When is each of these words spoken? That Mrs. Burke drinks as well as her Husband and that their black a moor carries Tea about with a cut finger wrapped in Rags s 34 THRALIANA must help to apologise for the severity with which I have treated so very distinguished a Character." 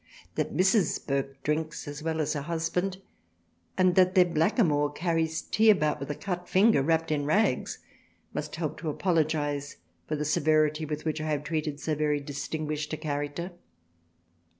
That 0.33 0.57
Mrs. 0.57 1.05
Burke 1.05 1.43
drinks 1.43 1.87
as 1.87 2.01
well 2.01 2.19
as 2.21 2.33
her 2.33 2.41
Husband 2.41 2.99
and 3.77 3.93
that 3.93 4.15
their 4.15 4.25
black 4.25 4.57
a 4.57 4.63
moor 4.63 4.89
carries 4.89 5.43
Tea 5.43 5.69
about 5.69 5.99
with 5.99 6.09
a 6.09 6.15
cut 6.15 6.49
finger 6.49 6.81
wrapped 6.81 7.11
in 7.11 7.23
Rags 7.23 7.73
s 7.73 7.77
34 7.77 7.83
THRALIANA 7.83 8.33
must 8.49 8.55
help 8.55 8.77
to 8.79 8.89
apologise 8.89 9.77
for 10.07 10.15
the 10.15 10.25
severity 10.25 10.85
with 10.85 11.05
which 11.05 11.21
I 11.21 11.29
have 11.29 11.43
treated 11.43 11.79
so 11.79 11.93
very 11.93 12.19
distinguished 12.19 12.91
a 12.93 12.97
Character." 12.97 13.51